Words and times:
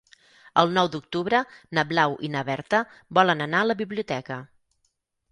El 0.59 0.71
nou 0.75 0.87
d'octubre 0.93 1.41
na 1.77 1.83
Blau 1.91 2.15
i 2.27 2.29
na 2.35 2.41
Berta 2.47 2.79
volen 3.19 3.45
anar 3.47 3.61
a 3.61 3.67
la 3.73 3.77
biblioteca. 3.83 4.39